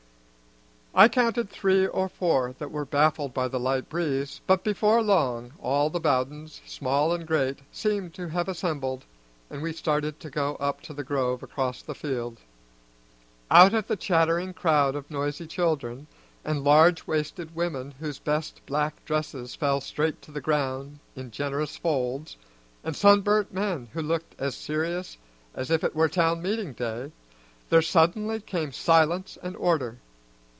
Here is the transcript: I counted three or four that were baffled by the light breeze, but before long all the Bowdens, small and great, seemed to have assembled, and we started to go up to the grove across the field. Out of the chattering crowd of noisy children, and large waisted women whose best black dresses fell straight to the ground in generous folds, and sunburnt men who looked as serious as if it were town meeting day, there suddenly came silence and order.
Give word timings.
I 0.93 1.07
counted 1.07 1.49
three 1.49 1.87
or 1.87 2.09
four 2.09 2.53
that 2.59 2.69
were 2.69 2.83
baffled 2.83 3.33
by 3.33 3.47
the 3.47 3.61
light 3.61 3.87
breeze, 3.87 4.41
but 4.45 4.61
before 4.65 5.01
long 5.01 5.53
all 5.61 5.89
the 5.89 6.01
Bowdens, 6.01 6.59
small 6.65 7.13
and 7.13 7.25
great, 7.25 7.59
seemed 7.71 8.13
to 8.15 8.27
have 8.27 8.49
assembled, 8.49 9.05
and 9.49 9.61
we 9.61 9.71
started 9.71 10.19
to 10.19 10.29
go 10.29 10.55
up 10.57 10.81
to 10.81 10.93
the 10.93 11.05
grove 11.05 11.43
across 11.43 11.81
the 11.81 11.95
field. 11.95 12.39
Out 13.49 13.73
of 13.73 13.87
the 13.87 13.95
chattering 13.95 14.53
crowd 14.53 14.95
of 14.97 15.09
noisy 15.09 15.47
children, 15.47 16.07
and 16.43 16.61
large 16.65 17.07
waisted 17.07 17.55
women 17.55 17.91
whose 17.99 18.19
best 18.19 18.59
black 18.65 19.03
dresses 19.05 19.55
fell 19.55 19.79
straight 19.79 20.21
to 20.23 20.31
the 20.33 20.41
ground 20.41 20.99
in 21.15 21.31
generous 21.31 21.77
folds, 21.77 22.35
and 22.83 22.97
sunburnt 22.97 23.53
men 23.53 23.87
who 23.93 24.01
looked 24.01 24.35
as 24.37 24.55
serious 24.55 25.17
as 25.55 25.71
if 25.71 25.85
it 25.85 25.95
were 25.95 26.09
town 26.09 26.41
meeting 26.41 26.73
day, 26.73 27.13
there 27.69 27.81
suddenly 27.81 28.41
came 28.41 28.73
silence 28.73 29.37
and 29.41 29.55
order. 29.55 29.97